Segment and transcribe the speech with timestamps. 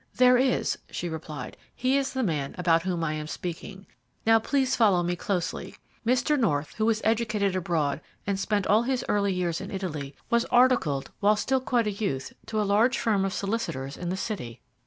[0.15, 3.85] "There is," she replied; "he is the man about whom I am speaking.
[4.25, 5.75] Now please follow me closely.
[6.03, 6.39] Mr.
[6.39, 11.11] North, who was educated abroad and spent all his early years in Italy, was articled
[11.19, 14.59] when still quite a youth to a large firm of solicitors in the City.